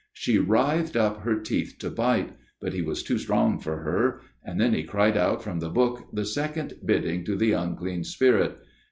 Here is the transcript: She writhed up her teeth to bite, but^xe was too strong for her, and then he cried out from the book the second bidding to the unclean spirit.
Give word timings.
She 0.13 0.39
writhed 0.39 0.95
up 0.95 1.21
her 1.21 1.35
teeth 1.39 1.75
to 1.77 1.91
bite, 1.91 2.33
but^xe 2.59 2.83
was 2.83 3.03
too 3.03 3.19
strong 3.19 3.59
for 3.59 3.83
her, 3.83 4.21
and 4.43 4.59
then 4.59 4.73
he 4.73 4.81
cried 4.81 5.15
out 5.15 5.43
from 5.43 5.59
the 5.59 5.69
book 5.69 6.07
the 6.11 6.25
second 6.25 6.73
bidding 6.83 7.23
to 7.25 7.35
the 7.35 7.51
unclean 7.51 8.03
spirit. 8.03 8.57